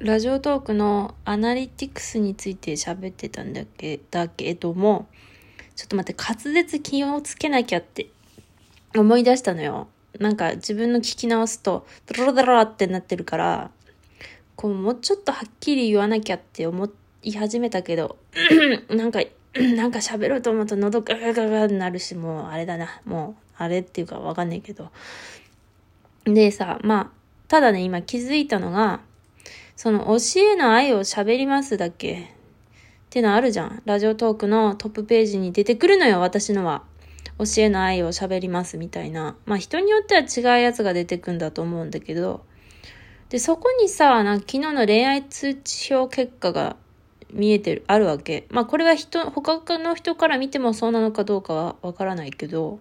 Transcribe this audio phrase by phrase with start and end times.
[0.00, 3.98] ラジオトークのアナリティクスについて喋ってたんだけ？
[4.12, 5.08] だけども、
[5.74, 8.08] ちょっと待って、滑舌気をつけなきゃって
[8.96, 9.88] 思い出したのよ。
[10.20, 11.84] なんか自分の聞き直すと、
[12.16, 13.70] ドロドロってなってるから、
[14.54, 16.88] こう、もうちょっとはっきり言わなきゃって思
[17.24, 18.18] い始めたけど、
[18.94, 19.20] なんか、
[19.74, 23.00] なんか喋ろうと思うと喉ガガガガになるし、もうあれだな。
[23.04, 24.92] もう、あれっていうかわかんないけど。
[26.24, 27.10] でさ、まあ、
[27.48, 29.00] ただね、今気づいたのが、
[29.78, 32.24] その教えの愛を喋りますだっけっ
[33.10, 33.80] てのあるじゃん。
[33.84, 36.82] ラジオトークのトップページに出てくるのよ、私のは。
[37.38, 39.36] 教えの愛を喋りますみたいな。
[39.46, 42.44] まあ人によっては違うやつが出てくんだと思うんだけど。
[43.28, 46.74] で、そこにさ、なんか昨日の恋愛通知表結果が
[47.32, 48.48] 見えてる、あるわけ。
[48.50, 52.80] まあこれは人、他の人から見てもそうなのかどうかはわからないけど、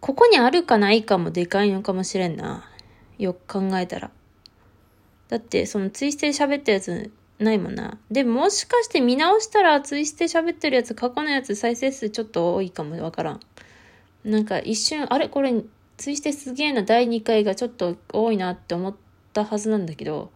[0.00, 2.68] ここにあるかないかもでかいのかもしれんな。
[3.16, 4.10] よく考えたら。
[5.30, 7.96] だってそのツイステで喋ったやつないもんな。
[8.10, 13.40] でもしかして見直したらツイステ喋ってるやつ、過去のやつ再生数ちょっと多いかもわからん。
[14.24, 15.28] なんか一瞬、あれ？
[15.28, 15.62] これ
[15.96, 18.96] ツイステすげえな第2回がちょっと多いなって思っ
[19.32, 20.30] たはずなんだけど、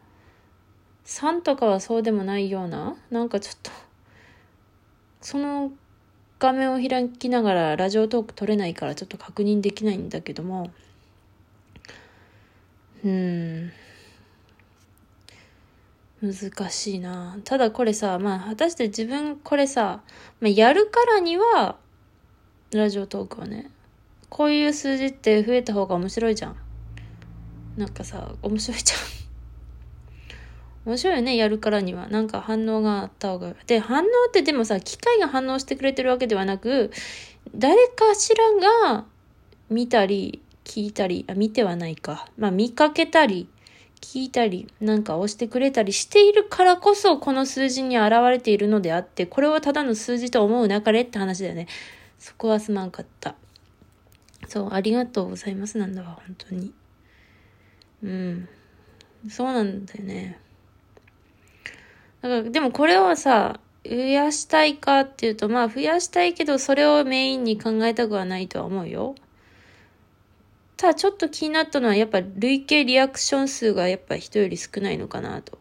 [1.05, 3.71] 3とかはそうでもないような、なんかちょっと、
[5.21, 5.73] その
[6.39, 10.71] 画面を開きながらラジオトーク撮れないからちょっと確認できないんだけども、
[13.05, 13.44] うん。
[16.25, 17.37] 難しいな。
[17.45, 20.01] ただこれさ、まあ果たして自分これさ、
[20.41, 21.77] まあ、やるからには、
[22.73, 23.71] ラジオトークはね、
[24.31, 26.57] こういう数字って増えた方が面白いじゃん。
[27.77, 29.01] なんかさ、面白いじゃん。
[30.89, 32.09] 面白いよね、やるからには。
[32.09, 33.55] なんか反応があった方が。
[33.67, 36.91] で、反応ってでもさ、機械が反応してくれてるわけではなく、
[37.55, 38.45] 誰かしら
[38.89, 39.05] が
[39.69, 42.29] 見たり、聞いたり、あ、見てはないか。
[42.39, 43.49] まあ見かけたり、
[44.05, 51.67] 聞いたり、なんか押してくれたりしているからこそ、この数字に現れているのであって、これはただの数字と思うなかれって話だよね。
[52.19, 53.35] そこはすまんかった。
[54.47, 56.73] そう、ありがとうございますなんだわ、本当に。
[58.03, 58.49] うん。
[59.29, 60.39] そうなんだよね。
[62.21, 69.15] だから、でもこれをさ、増やしたいかっていうと、まあ増やしたいけど、それをメインに考えたくはないとは思うよ。
[70.77, 75.59] ただちょっと気になったのはやっぱ累計リアクション数がやっぱ人より少ないのかなと。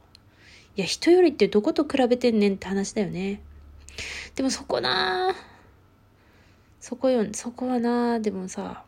[0.76, 3.42] いや、人よりってどこと比べてんねんって話だよね。
[4.36, 5.36] でもそこな
[6.80, 8.84] そこよ、そこはなでもさ、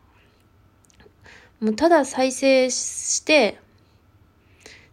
[1.60, 3.58] もうただ再生して、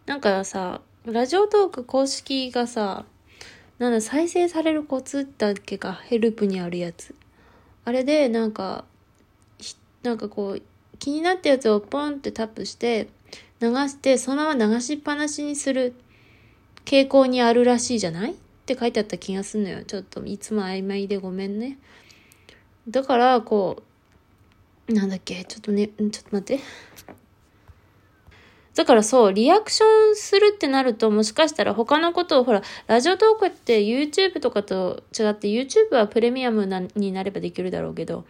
[0.06, 3.04] なんかさ、ラジオトーク公式がさ、
[3.78, 7.14] なんだ、再生されるコツだっけか、ヘルプにあるやつ。
[7.84, 8.84] あれで、なんか、
[10.02, 10.62] なんかこう、
[10.98, 13.08] 気になったやつをポンってタップして
[13.60, 15.94] 流してそのまま流しっぱなしにする
[16.84, 18.32] 傾向にあるらしいじゃない？
[18.32, 18.34] っ
[18.66, 19.84] て書いてあった気がすんのよ。
[19.84, 21.78] ちょっといつも曖昧でごめんね。
[22.88, 23.82] だからこ
[24.88, 25.44] うなんだっけ？
[25.44, 26.62] ちょっとねちょっと待って。
[28.74, 38.24] だからそう、リアクションするってなると、もしかしたら他のことを、ほら、ラジオトークって YouTube とかと違って、YouTube はプレミアムなになればできるだろうけど、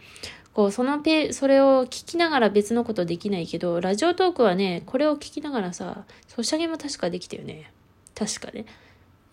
[0.55, 7.73] こう、そのペ、それを聞きながら別のことできないけど、ラジオトークはね、これを聞きながらさ、ソシャゲも確かできたよね。
[8.15, 8.65] 確かね。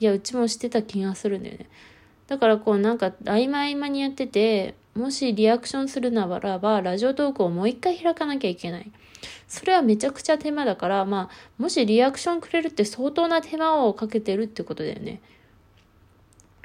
[0.00, 1.69] いや、うちもしてた気がするんだよね。
[2.27, 8.91] だからこうなんか合間合間にやってて、もしリアクションするならば、ラジオトークをもう一回開かなきゃいけない。
[9.47, 15.21] それはめちゃくちゃ手間だから、まあ、もしリアクションくれるって相当な手間をかけてるってことだよね。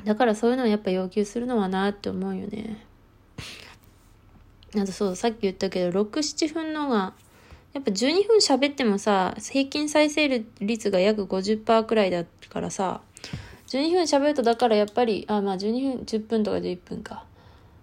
[0.04, 2.87] だからそういうのをやっぱ要求するのはなって思うよね。
[4.76, 7.14] あとそう、さっき言ったけど、6、7分のが、
[7.74, 13.02] やっぱ12分喋ってもさ、平均再生率が約50%くらいだからさ、
[13.68, 17.26] 12分喋るとだからやっぱり、あ、まあ12分、10分とか11分か。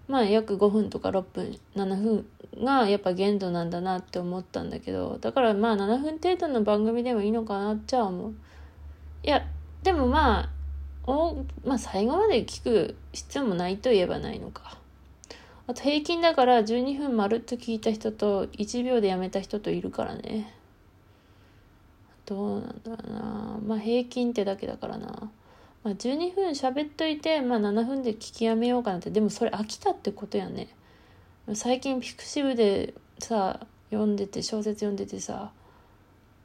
[0.08, 2.26] まあ約5分とか6分、7分
[2.62, 8.34] がやっぱ限度なんだなって思ったんだけど、だからまあ7分程度の番組でもいいのかなっちゃ思う。
[9.22, 9.46] いや、
[9.82, 10.50] でもま
[11.06, 14.78] あ、おまあ最後まで聞く必要もないといえばないのか。
[15.66, 20.52] あと平均だから12分まるっと聞いた人と1秒でやめた人といるからね。
[22.26, 23.58] どうなんだろうな。
[23.66, 25.31] まあ平均ってだけだからな。
[25.82, 29.11] まあ12分喋っといて、まあ7分で聞きやめようかなって。
[29.11, 30.69] でもそれ飽きたってことやね。
[31.55, 35.50] 最近ピクシブでさ、読んでて、小説読んでてさ、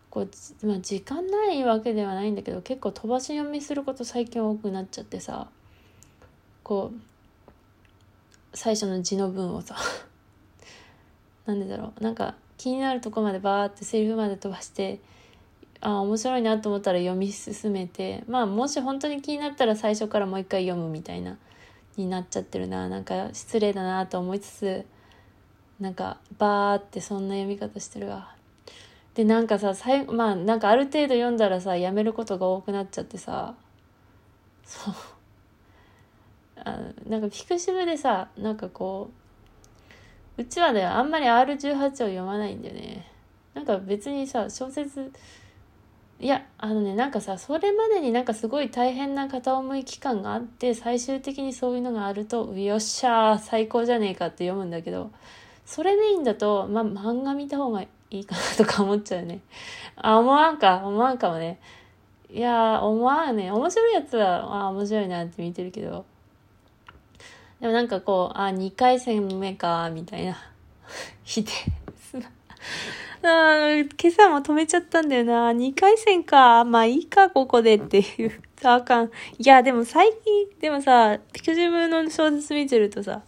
[0.09, 5.49] こう、まあ時間ないわけではないんだけど、結構飛ばし読みすること最近多くなっちゃってさ、
[6.63, 6.99] こう、
[8.53, 9.75] 最初の字の文をさ
[11.45, 12.03] なんでだろう。
[12.03, 14.99] なんか気になるとこまでバーってセリフまで飛ばして
[15.81, 21.37] あ面白いなと思ったら読み進めてまあもし本当に気になったら最初からもう一回読むみたいな
[21.95, 22.89] になっちゃってるな。
[22.89, 24.85] なんか失礼だなと思いつつ
[25.79, 28.35] なんかバーってそんな読み方してるわ。
[29.15, 33.55] でなんかさ最後まあなんかある程度読んだらさやめることが多くなっちゃってさ
[34.63, 34.93] そう。
[36.65, 39.09] あなんかピクシブでさなんかこ
[40.37, 43.05] ううちはねあんまり R18 を読まないんだよね。
[43.53, 45.11] なんか別にさ小説
[46.19, 55.11] いやあのねなんかさそれまでになんかすごい大変な片思い期間があって最終的にそういうのがあるとよっしゃー最高じゃねえかって読むんだけど
[55.65, 59.41] それでいいんだと、まあ、漫画見た方がいいかなとか思っちゃうね。
[59.95, 61.59] あ思わんか思わんかもね。
[62.31, 63.51] いや思わんね。
[63.51, 66.05] 面白いやつはあ面白いなって見てるけど。
[67.59, 70.37] でもなんかこうあ2回戦目かみたいな
[71.23, 71.51] ひで
[73.21, 75.51] あ今朝も止めちゃったんだよな。
[75.51, 76.63] 2回戦か。
[76.63, 78.41] まあいいか、ここでっていう。
[78.63, 79.05] あかん。
[79.07, 79.09] い
[79.45, 83.21] や、でも最近、でもさ、ピクシブの小説見てるとさ、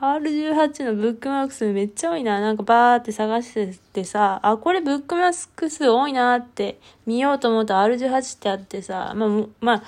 [0.00, 2.40] R18 のブックマーク数めっちゃ多いな。
[2.40, 9.28] なんかバーって探しててさ、あ、これブックマーク数多いなって見ようと思うと R18 ってあってさ、まあ、
[9.60, 9.82] まあ、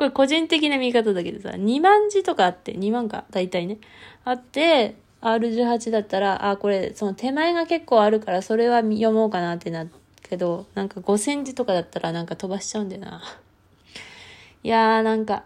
[0.00, 3.76] これ個人的な見方だけどさ、2万字とかあって、2万か、大体ね。
[4.24, 9.86] あって、R18 だったら、あ、これ、その手前が結構あるから、それは読もうかなってな
[10.22, 13.22] けど、なんか5センチとかだったらなんか飛ばしちゃうんだよな。
[14.62, 15.44] いやーなんか、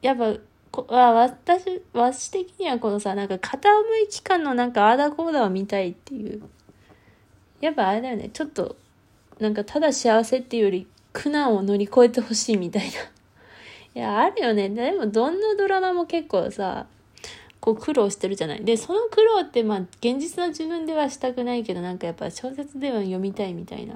[0.00, 0.34] やっぱ、
[0.70, 6.40] こあ私、私的にはこのさ、なんか片思い期間のなんかあーダコーダを見たいっていう。
[7.60, 8.76] やっぱあれだよね、ちょっと、
[9.40, 13.19] なんかただ幸せっていうより苦難を乗り越えてほしいみたいな。
[13.94, 14.68] いや、あるよね。
[14.68, 16.86] でもどんなドラマも結構さ、
[17.60, 18.64] こう苦労してるじゃない。
[18.64, 23.94] で、その苦労ってまあ現実の自分ではしたくないけどなんかやっぱ小説では読みたいみたいな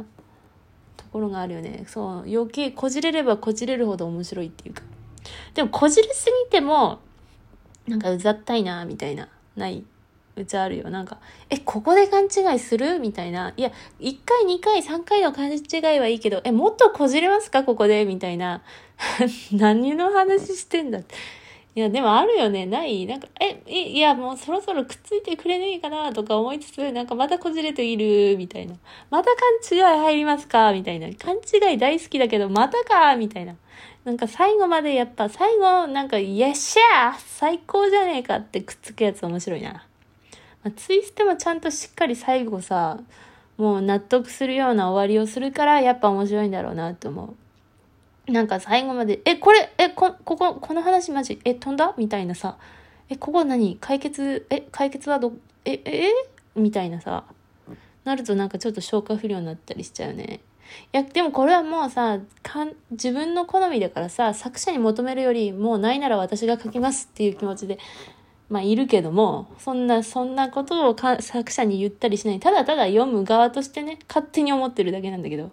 [0.97, 1.85] ところがあるよね。
[1.87, 4.83] そう、余計こじれればこじれるほど面白いっていうか。
[5.55, 6.99] でもこじれすぎても
[7.87, 9.85] なんかうざったいなみたいな、ない。
[10.37, 10.91] うちあるよ。
[10.91, 12.99] なんか、え、ここで勘違いする？
[12.99, 13.55] みたいな。
[13.57, 13.71] いや、
[14.01, 15.57] 1回、2回、3回の勘違
[15.97, 17.63] いはいいけど、え、もっとこじれますか？
[17.65, 18.05] ここで？
[18.05, 18.63] みたいな。
[19.53, 21.15] 何の話してんだって。
[21.77, 22.67] いや、でもあるよね。
[22.67, 23.07] ない？
[23.07, 26.13] なんか、え、いや、もうそろそろくっついてくれねえかな？
[26.13, 28.75] とか思いつつ、なんかまたこじれている、みたいな。
[29.11, 29.31] また
[29.71, 30.73] 勘違い入りますか？
[30.73, 31.09] みたいな。
[31.15, 33.17] 勘違い大好きだけど、またか？
[33.17, 33.57] みたいな。
[34.05, 39.87] なんか最後までやっぱ、最後、なんか、よっしゃー最高じゃねえかってくっつくやつ面白いな。
[40.65, 42.99] まあ、ツイステもちゃんとしっかり最後さ、
[43.57, 47.35] もう納得するような終わりをするから、やっぱ面白いんだろうなって思
[48.29, 48.33] う。
[48.33, 51.95] なんか最後まで、え、これ、え、こ、ここ、この話マジ、え、飛んだ？
[51.99, 52.57] みたいなさ、
[53.11, 53.77] え、ここ何？
[53.79, 55.35] 解決、え、解決はど、
[55.67, 56.09] え、え？
[56.57, 57.25] みたいなさ、
[58.05, 60.41] なるとなんかちょっと消化不良になったりしちゃうね。
[60.93, 67.79] いや、でもこれはもうさ、かん、自分の好みだからさ、作者に求めるより、もうないなら私が書きますっていう気持ちで、
[68.49, 72.41] まあいるけども、そんな、そんなことを作者に言ったりしない。
[72.41, 75.51] ただただ読む側としてね、勝手に思ってるだけなんだけど。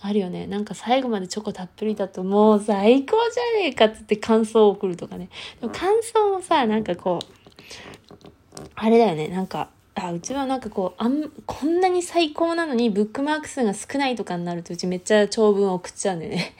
[0.00, 0.46] あるよね。
[0.46, 5.28] なんか最後までチョコたっぷりだともう最高じゃねえかっつって感想を送るとかね。
[5.60, 9.28] でも感想もさ、なんかこう、あれだよね。
[9.28, 16.54] なんか、あ、うちはなんかこう、あん、こんなに最高なのにブックマーク数が少ないとかになるとうちめっちゃ長文を送っちゃうんだよね。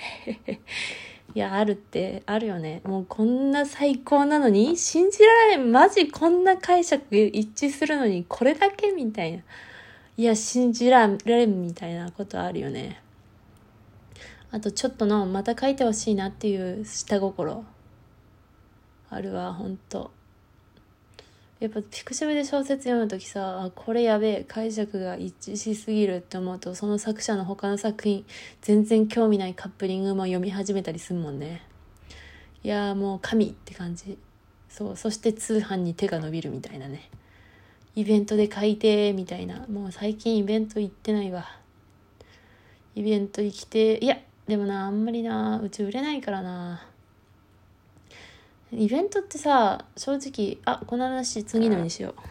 [1.38, 2.80] いや、あるって、あるよね。
[2.84, 5.70] もうこんな最高なのに信じられん。
[5.70, 9.44] マジこんな解釈一致するのにこれだけみたいな。
[10.16, 13.00] いや、信じられんみたいなことあるよね。
[14.50, 17.64] あとちょっとのまた書いてほしいなっていう下心
[19.08, 20.10] あるわほんと
[21.60, 28.24] やっぱピクシブで小説読む時さあこれやべえ解釈が一致しすぎるって思うとその作者の他の作品
[28.62, 31.62] 全然興味ないカップリングも読み始めたりするもんね。
[32.62, 34.18] いやもう神って感じ。
[34.68, 37.10] そうそして通販に手が伸びるみたいなね。
[37.96, 39.66] イベントで書いてみたいな。
[39.66, 41.44] もう最近イベント行ってないわ。
[42.94, 46.86] イベント行きていやでもなあんまりなうち売れないからな。
[48.72, 52.14] イベントってさ正直あこの話次のにしよう。